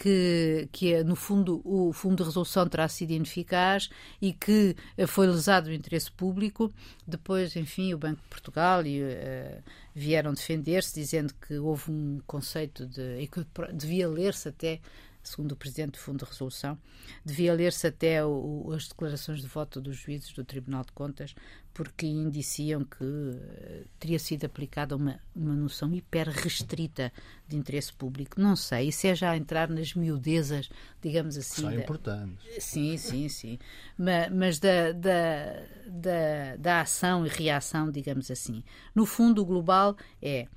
[0.00, 5.06] que, que é, no fundo, o Fundo de Resolução terá sido ineficaz e que eh,
[5.06, 6.72] foi lesado o interesse público.
[7.06, 9.62] Depois, enfim, o Banco de Portugal e, uh,
[9.94, 13.20] vieram defender-se, dizendo que houve um conceito de.
[13.20, 14.80] e que devia ler-se até
[15.22, 16.78] segundo o Presidente do Fundo de Resolução,
[17.24, 21.34] devia ler-se até o, as declarações de voto dos juízes do Tribunal de Contas,
[21.72, 27.12] porque indiciam que uh, teria sido aplicada uma, uma noção hiper restrita
[27.46, 28.40] de interesse público.
[28.40, 30.68] Não sei, isso é já entrar nas miudezas,
[31.00, 31.62] digamos assim.
[31.62, 32.64] São da, importantes.
[32.64, 33.58] Sim, sim, sim.
[33.96, 38.64] mas, mas da, da, da, da, ação e reação, digamos assim.
[38.94, 40.48] No fundo, o global é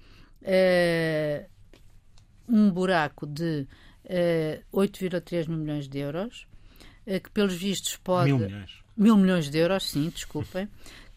[0.41, 1.53] uh,
[2.47, 3.67] um buraco de eh,
[4.73, 6.47] 8,3 mil milhões de euros,
[7.07, 8.31] uh, que pelos vistos pode.
[8.31, 8.83] Mil milhões.
[8.95, 10.67] Mil milhões de euros, sim, desculpem.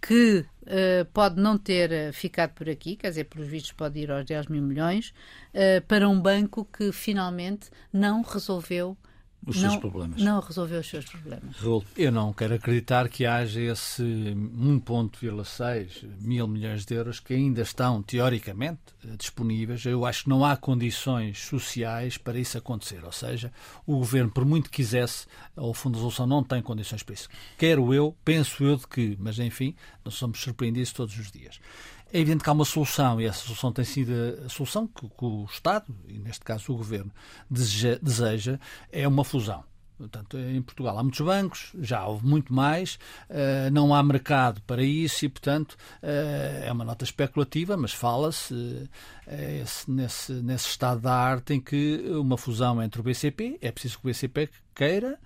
[0.01, 4.25] que uh, pode não ter ficado por aqui, quer dizer, pelos vistos pode ir aos
[4.25, 5.13] 10 mil milhões,
[5.53, 8.97] uh, para um banco que finalmente não resolveu
[9.47, 10.21] os não, seus problemas.
[10.21, 11.57] Não resolveu os seus problemas.
[11.97, 18.03] Eu não quero acreditar que haja esse 1,6 mil milhões de euros que ainda estão,
[18.03, 18.81] teoricamente,
[19.17, 19.87] disponíveis.
[19.87, 23.05] Eu acho que não há condições sociais para isso acontecer.
[23.05, 23.53] Ou seja,
[23.87, 27.29] o governo, por muito que quisesse, o Fundo de Resolução não tem condições para isso.
[27.57, 31.61] Quero eu, penso eu de que, mas enfim, nós somos surpreendidos todos os dias.
[32.13, 34.13] É evidente que há uma solução, e essa solução tem sido
[34.45, 37.11] a solução que, que o Estado, e neste caso o Governo,
[37.51, 38.61] deseja, deseja
[38.93, 39.65] é uma fusão.
[39.99, 42.99] Portanto, em Portugal há muitos bancos, já houve muito mais,
[43.31, 48.53] uh, não há mercado para isso e, portanto, uh, é uma nota especulativa, mas fala-se
[48.53, 48.89] uh,
[49.89, 54.07] nesse, nesse estado da arte em que uma fusão entre o BCP, é preciso que
[54.07, 55.19] o BCP queira,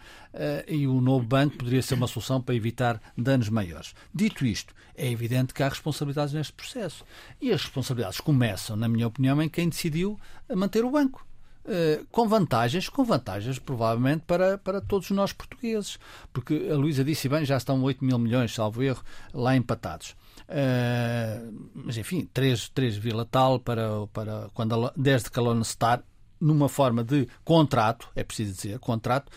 [0.69, 3.97] e o novo banco poderia ser uma solução para evitar danos maiores.
[4.15, 7.05] Dito isto, é evidente que há responsabilidades neste processo.
[7.41, 11.27] E as responsabilidades começam, na minha opinião, em quem decidiu manter o banco.
[11.63, 15.99] Uh, com vantagens, com vantagens provavelmente para, para todos nós portugueses,
[16.33, 20.17] porque a Luísa disse bem, já estão 8 mil milhões, salvo erro, lá empatados.
[20.49, 25.63] Uh, mas enfim, 3, 3 vila tal para, para quando a, desde que a Lone
[25.63, 26.03] Star,
[26.41, 29.31] numa forma de contrato, é preciso dizer, contrato,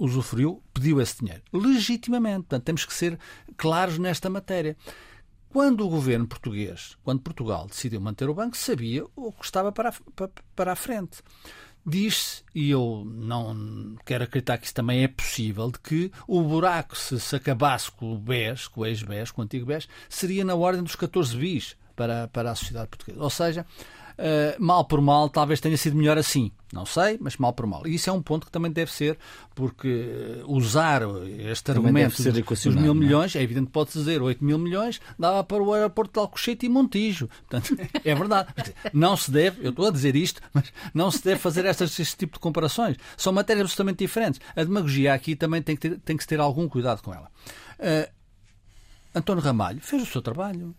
[0.00, 1.42] usufruiu, pediu esse dinheiro.
[1.52, 2.42] Legitimamente.
[2.42, 3.18] Portanto, temos que ser
[3.56, 4.76] claros nesta matéria.
[5.50, 9.88] Quando o governo português, quando Portugal decidiu manter o banco, sabia o que estava para
[9.88, 11.22] a, para a frente.
[11.84, 16.96] Diz-se, e eu não quero acreditar que isso também é possível, de que o buraco,
[16.96, 20.54] se, se acabasse com o BES, com o ex-BES, com o antigo BES, seria na
[20.54, 23.22] ordem dos 14 bis para, para a sociedade portuguesa.
[23.22, 23.66] Ou seja,
[24.20, 26.52] uh, mal por mal, talvez tenha sido melhor assim.
[26.72, 27.84] Não sei, mas mal por mal.
[27.84, 29.18] E isso é um ponto que também deve ser,
[29.56, 31.02] porque eh, usar
[31.50, 32.94] este também argumento dos mil é?
[32.94, 33.40] milhões, é?
[33.40, 36.68] é evidente que pode dizer 8 mil milhões dava para o aeroporto de Alcochete e
[36.68, 37.28] Montijo.
[37.48, 38.54] Portanto, é verdade.
[38.92, 42.16] Não se deve, eu estou a dizer isto, mas não se deve fazer estas, este
[42.16, 42.96] tipo de comparações.
[43.16, 44.40] São matérias absolutamente diferentes.
[44.54, 47.28] A demagogia aqui também tem que, ter, tem que se ter algum cuidado com ela.
[47.80, 48.08] Uh,
[49.12, 50.72] António Ramalho fez o seu trabalho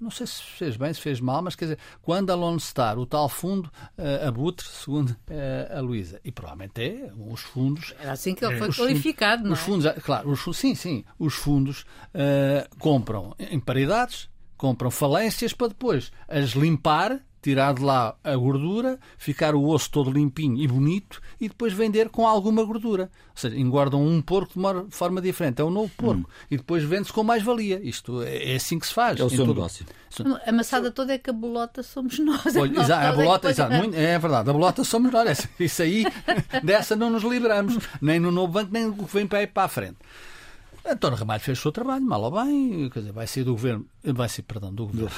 [0.00, 2.98] não sei se fez bem, se fez mal, mas quer dizer, quando a Lone Star,
[2.98, 7.94] o tal fundo uh, abutre, segundo uh, a Luísa, e provavelmente é, os fundos.
[8.00, 9.54] Era assim que ele foi qualificado, fundos, não é?
[9.54, 11.82] Os fundos, claro, os, sim, sim, os fundos
[12.14, 18.98] uh, compram em paridades, compram falências para depois as limpar tirar de lá a gordura,
[19.16, 23.10] ficar o osso todo limpinho e bonito e depois vender com alguma gordura.
[23.30, 25.60] Ou seja, engordam um porco de uma forma diferente.
[25.60, 26.28] É um novo porco.
[26.28, 26.46] Hum.
[26.50, 27.80] E depois vende-se com mais valia.
[27.82, 29.18] Isto é, é assim que se faz.
[29.18, 29.54] É o seu todo...
[29.54, 29.86] negócio.
[30.44, 32.56] A maçada toda é que a bolota somos nós.
[32.56, 34.50] Olha, nós a bolota, é, exato, muito, é verdade.
[34.50, 35.48] A bolota somos nós.
[35.58, 36.04] Isso aí,
[36.62, 37.78] dessa não nos livramos.
[38.00, 39.98] Nem no novo banco, nem o que vem para aí para a frente.
[40.84, 43.86] António Ramalho fez o seu trabalho, mal ou bem, quer dizer, vai sair do governo,
[44.02, 45.10] vai sair, perdão, do governo,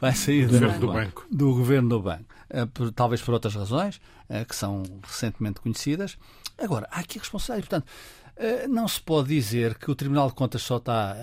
[0.00, 1.26] vai sair do, governo do banco.
[1.30, 6.18] Do governo do banco, eh, talvez por outras razões, eh, que são recentemente conhecidas.
[6.58, 7.90] Agora, há aqui responsabilidade, portanto,
[8.36, 11.16] eh, não se pode dizer que o Tribunal de Contas só está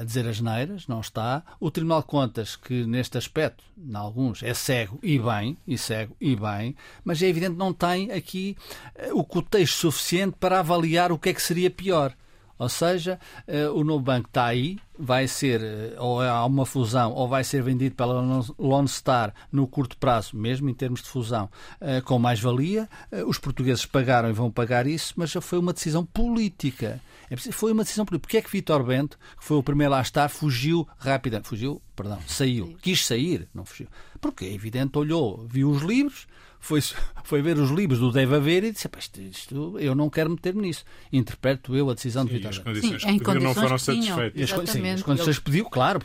[0.00, 1.42] a dizer as neiras, não está.
[1.58, 6.16] O Tribunal de Contas, que neste aspecto, em alguns, é cego e bem, e cego
[6.20, 8.56] e bem, mas é evidente que não tem aqui
[9.12, 12.14] o contexto suficiente para avaliar o que é que seria pior.
[12.58, 17.12] Ou seja, eh, o novo banco está aí, vai ser, eh, ou há uma fusão,
[17.12, 18.14] ou vai ser vendido pela
[18.58, 22.88] Lone Star no curto prazo, mesmo em termos de fusão, eh, com mais-valia.
[23.26, 27.00] Os portugueses pagaram e vão pagar isso, mas já foi uma decisão política.
[27.30, 28.26] É foi uma decisão política.
[28.26, 31.48] Porquê é que Vitor Bento, que foi o primeiro lá a estar, fugiu rapidamente?
[31.48, 32.76] Fugiu, perdão, saiu.
[32.80, 33.88] Quis sair, não fugiu.
[34.20, 36.26] Porque é evidente, olhou, viu os livros,
[36.66, 36.80] foi,
[37.24, 40.62] foi ver os livros do Deve Haver e disse: isto, isto, eu não quero meter-me
[40.62, 40.84] nisso.
[41.12, 42.50] Interpreto eu a decisão sim, de Vitor.
[42.50, 44.52] As condições sim, que pediu não foram satisfeitas.
[44.52, 46.00] As, sim, as condições que pediu, claro,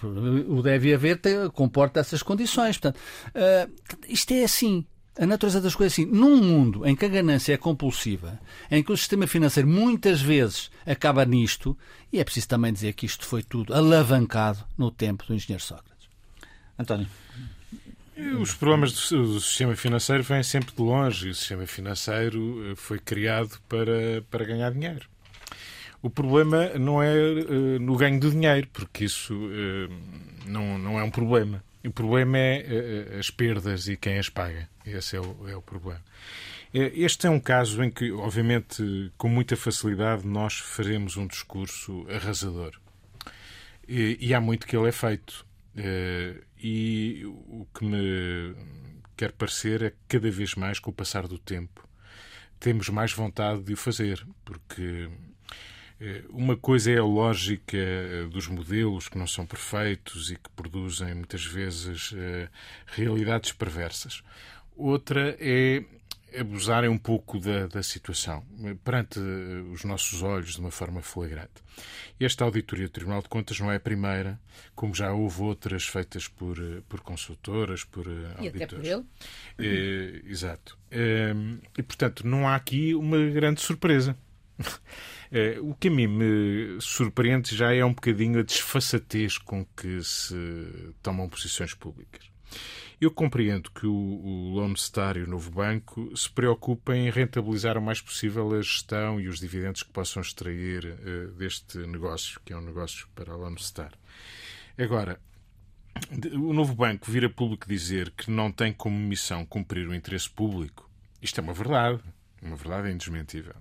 [0.47, 2.77] o Deve Haver te, comporta essas condições.
[2.77, 2.99] Portanto,
[3.35, 4.85] uh, isto é assim.
[5.19, 6.11] A natureza das coisas é assim.
[6.11, 10.71] Num mundo em que a ganância é compulsiva, em que o sistema financeiro muitas vezes
[10.85, 11.77] acaba nisto,
[12.13, 16.07] e é preciso também dizer que isto foi tudo alavancado no tempo do engenheiro Sócrates.
[16.79, 17.07] António.
[18.39, 23.59] Os problemas do, sistema financeiro vêm sempre de longe o sistema financeiro eh, foi criado
[23.67, 25.07] para, para ganhar dinheiro.
[26.01, 29.93] O problema não é uh, no ganho do dinheiro, porque isso uh,
[30.45, 31.63] não, não é um problema.
[31.83, 34.69] O problema é as perdas e quem as paga.
[34.85, 36.01] Esse é o, é o problema.
[36.73, 42.79] Este é um caso em que, obviamente, com muita facilidade, nós faremos um discurso arrasador.
[43.87, 45.45] E, e há muito que ele é feito.
[46.63, 48.55] E o que me
[49.17, 51.87] quer parecer é que cada vez mais, com o passar do tempo,
[52.59, 55.09] temos mais vontade de o fazer, porque
[56.01, 60.49] Eh, uma coisa é a lógica eh, dos modelos que não são perfeitos e que
[60.55, 62.49] produzem muitas vezes eh,
[62.87, 64.23] realidades perversas.
[64.75, 65.83] Outra é
[66.37, 68.45] abusarem um pouco da, da, situação,
[68.83, 71.61] perante os nossos olhos de uma forma flagrante.
[72.19, 74.39] Esta auditoria do Tribunal de Contas não é a primeira,
[74.75, 78.05] como já houve outras feitas por, por consultoras, por
[78.39, 78.63] e auditores.
[78.63, 79.05] Até por ele.
[79.57, 80.77] É, exato.
[80.89, 81.33] É,
[81.77, 84.15] e, portanto, não há aqui uma grande surpresa.
[85.31, 90.03] É, o que a mim me surpreende já é um bocadinho a desfaçatez com que
[90.03, 90.35] se
[91.01, 92.31] tomam posições públicas.
[93.01, 97.75] Eu compreendo que o, o Lone Star e o novo banco se preocupem em rentabilizar
[97.75, 102.53] o mais possível a gestão e os dividendos que possam extrair uh, deste negócio, que
[102.53, 103.91] é um negócio para a Lone Star.
[104.77, 105.19] Agora,
[106.31, 110.29] o novo banco vir a público dizer que não tem como missão cumprir o interesse
[110.29, 110.87] público,
[111.19, 112.03] isto é uma verdade,
[112.39, 113.55] uma verdade indesmentível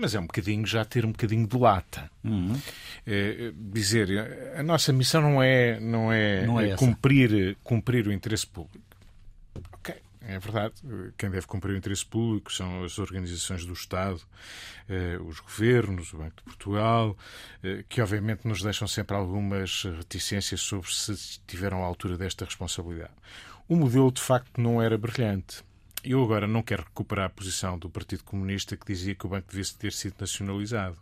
[0.00, 2.10] mas é um bocadinho já ter um bocadinho de lata.
[2.24, 2.58] Uhum.
[3.06, 4.08] É, dizer,
[4.56, 8.84] a nossa missão não é, não é, não é cumprir, cumprir o interesse público.
[9.72, 10.74] Ok, é verdade.
[11.18, 14.20] Quem deve cumprir o interesse público são as organizações do Estado,
[14.88, 17.16] eh, os governos, o Banco de Portugal,
[17.62, 23.12] eh, que obviamente nos deixam sempre algumas reticências sobre se estiveram à altura desta responsabilidade.
[23.68, 25.62] O modelo, de facto, não era brilhante.
[26.04, 29.48] Eu agora não quero recuperar a posição do Partido Comunista que dizia que o banco
[29.50, 30.96] devia ter sido nacionalizado.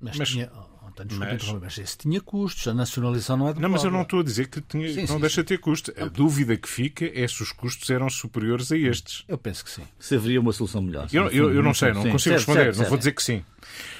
[0.00, 3.60] Mas, mas, tinha, oh, António, mas, mas esse tinha custos, a nacionalização não é do
[3.60, 5.58] Não, mas eu não estou a dizer que tinha, sim, não sim, deixa de ter
[5.58, 5.94] custos.
[5.96, 9.24] A dúvida que fica é se os custos eram superiores a estes.
[9.26, 9.82] Eu penso que sim.
[9.98, 11.08] Se haveria uma solução melhor.
[11.10, 13.22] Eu, eu, eu não sei, não sim, consigo certo, responder, certo, não vou dizer que
[13.22, 13.42] sim.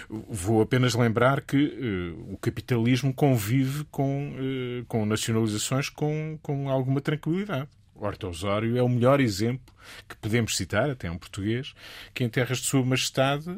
[0.08, 7.00] Vou apenas lembrar que uh, o capitalismo convive com, uh, com nacionalizações com, com alguma
[7.00, 7.68] tranquilidade.
[7.98, 9.74] Horta Osório é o melhor exemplo
[10.09, 11.74] que podemos citar, até um português,
[12.12, 13.56] que em terras de Sua Majestade,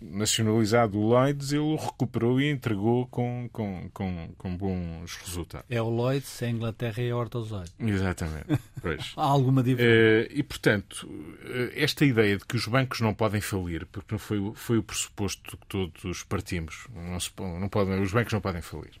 [0.00, 5.66] nacionalizado o Lloyds, ele o recuperou e entregou com, com, com, com bons resultados.
[5.68, 7.70] É o Lloyds, a Inglaterra e a Horta Osório.
[7.78, 8.58] Exatamente.
[8.80, 9.12] Pois.
[9.16, 10.30] Há alguma diferença?
[10.30, 14.18] Uh, e, portanto, uh, esta ideia de que os bancos não podem falir, porque não
[14.18, 18.62] foi, foi o pressuposto que todos partimos, não, se, não podem, os bancos não podem
[18.62, 18.92] falir.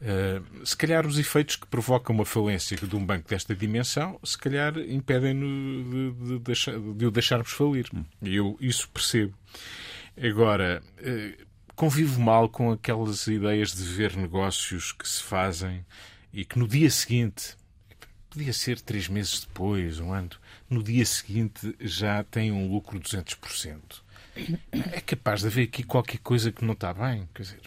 [0.00, 4.38] Uh, se calhar os efeitos que provocam uma falência de um banco desta dimensão, se
[4.38, 7.90] calhar impedem-no de, de, de, o deixarmos falir.
[8.22, 9.34] E eu isso percebo.
[10.16, 15.84] Agora, uh, convivo mal com aquelas ideias de ver negócios que se fazem
[16.32, 17.56] e que no dia seguinte,
[18.30, 20.30] podia ser três meses depois, um ano,
[20.68, 23.80] no dia seguinte já tem um lucro de 200%.
[24.72, 27.28] É capaz de haver aqui qualquer coisa que não está bem.
[27.34, 27.60] Quer dizer,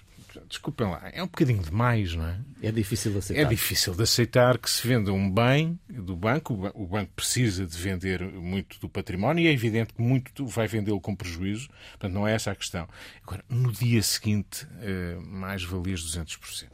[0.48, 2.40] desculpem lá, é um bocadinho demais, não é?
[2.62, 3.42] É difícil de aceitar.
[3.42, 7.78] É difícil de aceitar que se venda um bem do banco, o banco precisa de
[7.78, 12.28] vender muito do património e é evidente que muito vai vendê-lo com prejuízo, portanto não
[12.28, 12.88] é essa a questão.
[13.24, 16.70] Agora, no dia seguinte, eh, mais valias 200%.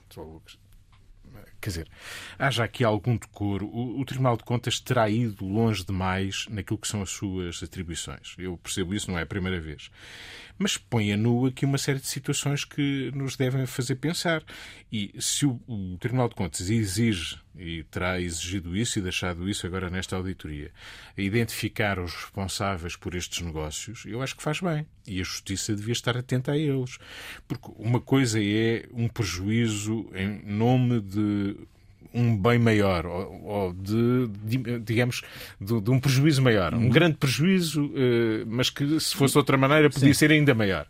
[1.59, 1.87] Quer dizer,
[2.37, 3.65] haja aqui algum decoro.
[3.67, 8.35] O, o, Tribunal de Contas terá ido longe demais naquilo que são as suas atribuições.
[8.37, 9.89] Eu percebo isso, não é a primeira vez
[10.57, 14.43] mas põe a nu aqui uma série de situações que nos devem fazer pensar.
[14.91, 19.65] E se o, o Tribunal de Contas exige, e terá exigido isso e deixado isso
[19.65, 20.71] agora nesta auditoria,
[21.17, 24.85] identificar os responsáveis por estes negócios, eu acho que faz bem.
[25.05, 26.97] E a Justiça devia estar atenta a eles.
[27.47, 31.55] Porque uma coisa é um prejuízo em nome de
[32.13, 35.21] um bem maior, ou, ou de, de, digamos,
[35.59, 36.73] de, de, um prejuízo maior.
[36.73, 36.89] Um uhum.
[36.89, 40.13] grande prejuízo, eh, mas que se fosse de outra maneira podia Sim.
[40.13, 40.87] ser ainda maior.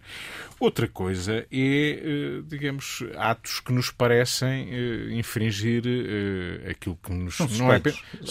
[0.60, 5.84] Outra coisa é, eh, digamos, atos que nos parecem eh, infringir
[6.69, 7.39] aquilo que nos.
[7.58, 7.82] não é,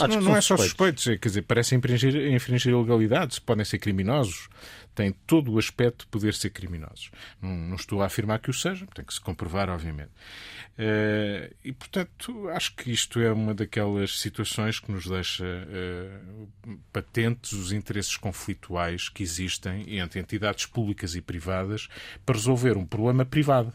[0.08, 4.48] não, não é só suspeitos, é, quer dizer, parecem infringir, infringir ilegalidades, podem ser criminosos,
[4.96, 7.10] têm todo o aspecto de poder ser criminosos.
[7.40, 10.10] Não, não estou a afirmar que o sejam, tem que se comprovar, obviamente.
[10.78, 17.52] Uh, e, portanto, acho que isto é uma daquelas situações que nos deixa uh, patentes
[17.52, 21.88] os interesses conflituais que existem entre entidades públicas e privadas
[22.24, 23.72] para resolver um problema privado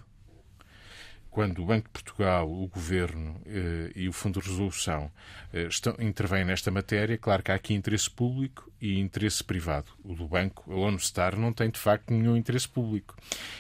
[1.32, 5.10] quando o Banco de Portugal, o Governo eh, e o Fundo de Resolução
[5.54, 9.86] eh, estão, intervêm nesta matéria, claro que há aqui interesse público e interesse privado.
[10.04, 13.16] O do banco, a Lone Star, não tem de facto nenhum interesse público.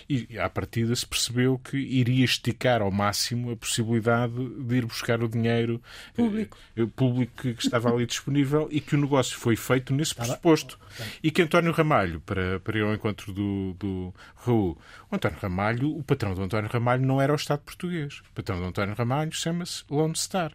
[0.09, 5.23] E à partida se percebeu que iria esticar ao máximo a possibilidade de ir buscar
[5.23, 5.81] o dinheiro
[6.13, 10.77] público, eh, público que estava ali disponível e que o negócio foi feito nesse pressuposto.
[11.23, 14.77] E que António Ramalho, para, para ir ao encontro do, do Raul,
[15.09, 18.21] o António Ramalho, o patrão do António Ramalho não era o Estado português.
[18.31, 20.51] O patrão de António Ramalho chama-se Lone Star.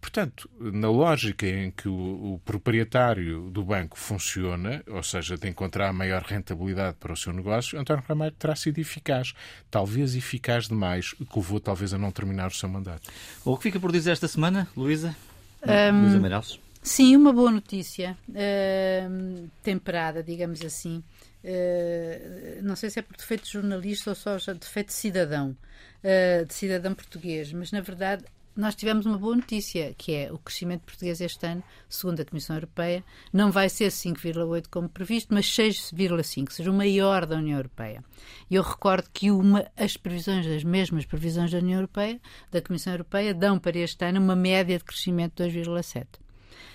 [0.00, 5.92] Portanto, na lógica em que o, o, proprietário do banco funciona, ou seja, de encontrar
[5.92, 9.32] maior rentabilidade para o seu negócio, António Ramalho terá sido eficaz.
[9.70, 13.10] Talvez eficaz demais, que o levou talvez a não terminar o seu mandato.
[13.44, 15.16] O que fica por dizer esta semana, Luísa?
[15.62, 16.63] Um, Luísa Meirelles?
[16.86, 21.02] Sim, uma boa notícia, uh, temperada, digamos assim.
[21.42, 25.56] Uh, não sei se é por defeito de jornalista ou só defeito de cidadão,
[26.04, 28.22] uh, de cidadão português, mas na verdade
[28.54, 32.54] nós tivemos uma boa notícia, que é o crescimento português este ano, segundo a Comissão
[32.54, 38.04] Europeia, não vai ser 5,8 como previsto, mas 6,5, seja o maior da União Europeia.
[38.50, 42.20] E eu recordo que uma, as previsões, as mesmas previsões da União Europeia,
[42.52, 46.23] da Comissão Europeia, dão para este ano uma média de crescimento de 2,7.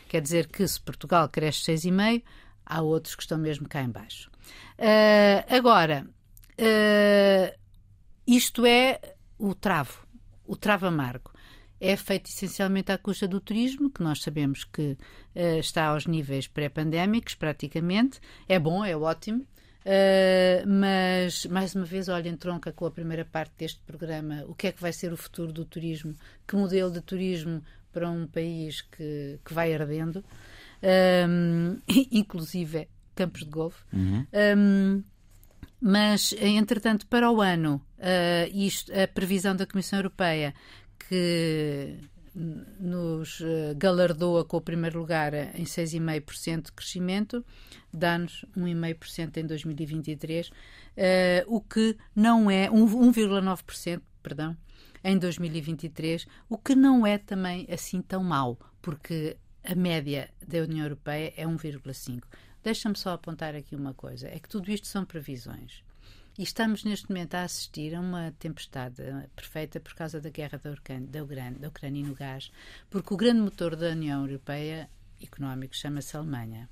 [0.09, 2.23] Quer dizer que se Portugal cresce 6,5,
[2.65, 4.29] há outros que estão mesmo cá em baixo.
[4.77, 6.05] Uh, agora,
[6.59, 7.59] uh,
[8.25, 8.99] isto é
[9.37, 10.05] o travo,
[10.45, 11.31] o travo amargo
[11.79, 14.97] é feito essencialmente à custa do turismo, que nós sabemos que
[15.35, 18.19] uh, está aos níveis pré-pandémicos, praticamente.
[18.47, 19.45] É bom, é ótimo.
[19.85, 24.43] Uh, mas, mais uma vez, olha, entronca com a primeira parte deste programa.
[24.47, 26.15] O que é que vai ser o futuro do turismo?
[26.45, 30.23] Que modelo de turismo para um país que, que vai ardendo?
[30.81, 31.79] Um,
[32.11, 33.83] inclusive campos de golfe.
[33.93, 34.25] Uhum.
[34.57, 35.03] Um,
[35.81, 40.53] mas, entretanto, para o ano, uh, isto, a previsão da Comissão Europeia
[41.07, 41.97] que
[42.79, 47.45] nos eh, galardoa com o primeiro lugar em 6,5% de crescimento,
[47.91, 50.51] dá-nos 1,5% em 2023, uh,
[51.47, 54.55] o que não é 1,9%, perdão,
[55.03, 60.85] em 2023, o que não é também assim tão mau, porque a média da União
[60.85, 62.23] Europeia é 1,5.
[62.63, 65.83] Deixa-me só apontar aqui uma coisa: é que tudo isto são previsões.
[66.37, 69.03] E estamos neste momento a assistir a uma tempestade
[69.35, 70.71] perfeita por causa da guerra da
[71.21, 72.49] Ucrânia, Ucrânia no gás,
[72.89, 74.89] porque o grande motor da União Europeia
[75.21, 76.69] económico chama-se Alemanha.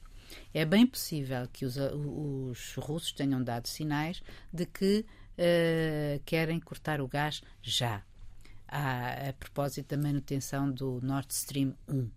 [0.54, 4.22] É bem possível que os, os, russos tenham dado sinais
[4.54, 5.06] de que
[5.38, 8.04] uh, querem cortar o gás já,
[8.68, 12.10] a, a, propósito da manutenção do Nord Stream 1.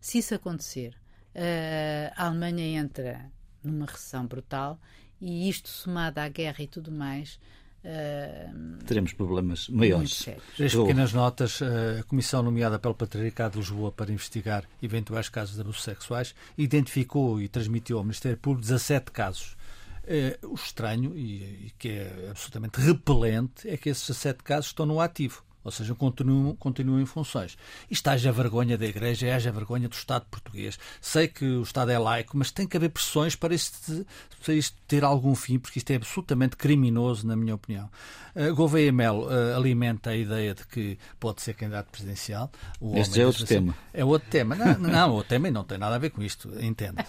[0.00, 0.94] Se isso acontecer,
[1.34, 3.30] uh, a Alemanha entra
[3.62, 4.80] numa recessão brutal
[5.20, 7.40] e isto somado à guerra e tudo mais.
[7.84, 10.28] Uh, Teremos problemas maiores.
[10.56, 11.60] Três pequenas notas.
[11.62, 17.40] A Comissão nomeada pelo Patriarcado de Lisboa para investigar eventuais casos de abusos sexuais identificou
[17.40, 19.56] e transmitiu ao Ministério Público 17 casos.
[20.04, 24.86] Uh, o estranho e, e, que é absolutamente repelente é que esses 17 casos estão
[24.86, 27.58] no ativo ou seja, continuam, continuam em funções.
[27.90, 30.78] Isto haja vergonha da Igreja, haja vergonha do Estado português.
[31.00, 34.06] Sei que o Estado é laico, mas tem que haver pressões para isto,
[34.44, 37.90] para isto ter algum fim, porque isto é absolutamente criminoso, na minha opinião.
[38.36, 42.48] Uh, Gouveia Melo uh, alimenta a ideia de que pode ser candidato presidencial.
[42.80, 43.74] O este é outro tema.
[43.92, 44.54] É outro tema.
[44.54, 47.02] Não, não, o tema não tem nada a ver com isto, entende.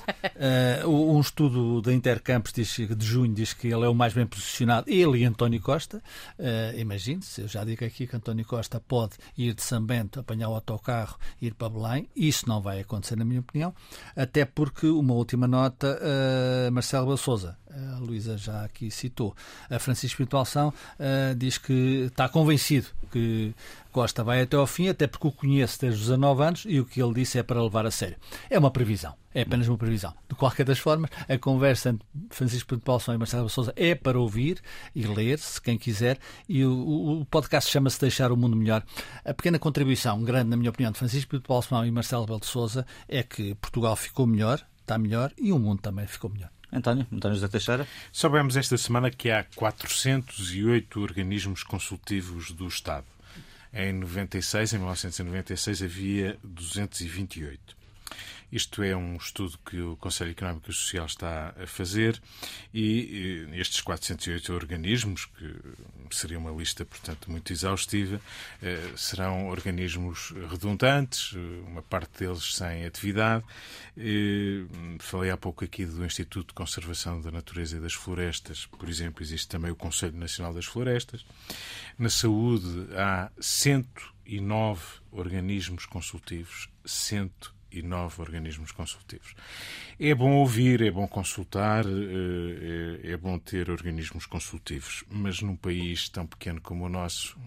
[0.84, 4.26] Uh, um estudo da Intercampos diz, de junho diz que ele é o mais bem
[4.26, 6.02] posicionado, ele e António Costa.
[6.40, 10.50] Uh, Imagine-se, eu já digo aqui que António Costa pode ir de São Bento, apanhar
[10.50, 12.10] o autocarro ir para Belém.
[12.16, 13.74] Isso não vai acontecer, na minha opinião,
[14.16, 19.36] até porque uma última nota, uh, Marcelo Souza, a Luísa já aqui citou,
[19.70, 23.54] a Francisco Espiritual São uh, diz que está convencido que
[23.98, 26.86] Costa vai até ao fim, até porque o conhece desde os 19 anos e o
[26.86, 28.16] que ele disse é para levar a sério.
[28.48, 30.14] É uma previsão, é apenas uma previsão.
[30.30, 34.20] De qualquer das formas, a conversa entre Francisco Pinto Paulson e Marcelo Souza é para
[34.20, 34.62] ouvir
[34.94, 38.84] e ler, se quem quiser, e o, o podcast chama-se Deixar o Mundo Melhor.
[39.26, 42.46] A pequena contribuição, grande, na minha opinião, de Francisco Pinto Paulson e Marcelo Belo de
[42.46, 46.52] Souza é que Portugal ficou melhor, está melhor, e o mundo também ficou melhor.
[46.72, 47.88] António, António José Teixeira.
[48.12, 53.17] Soubemos esta semana que há 408 organismos consultivos do Estado.
[53.80, 57.78] Em 96, em 1996, havia 228.
[58.52, 62.22] Isto é um estudo que o Conselho Económico e Social está a fazer
[62.74, 68.22] e estes 408 organismos, que seria uma lista, portanto, muito exaustiva,
[68.62, 71.34] eh, serão organismos redundantes,
[71.68, 73.44] uma parte deles sem atividade.
[75.00, 79.22] Falei há pouco aqui do Instituto de Conservação da Natureza e das Florestas, por exemplo,
[79.24, 81.26] existe também o Conselho Nacional das Florestas.
[82.00, 84.82] Na saúde há 109
[85.12, 89.34] organismos consultivos, 109 e nove organismos consultivos.
[90.00, 95.56] É bom ouvir, é bom consultar, eh, é, é bom ter organismos consultivos, mas num
[95.56, 97.38] país tão pequeno como o nosso,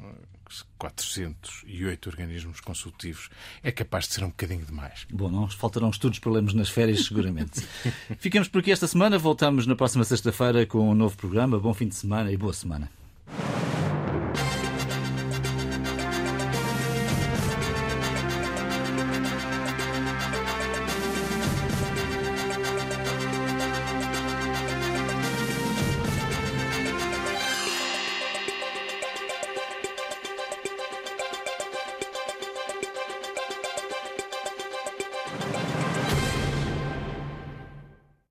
[0.78, 3.30] 408 organismos consultivos,
[3.62, 5.06] é capaz de ser um bocadinho demais.
[5.10, 7.60] Bom, não faltarão estudos para lermos nas férias, seguramente.
[8.18, 11.58] Ficamos por aqui esta semana, voltamos na próxima sexta-feira com um novo programa.
[11.58, 12.90] Bom fim de semana e boa semana.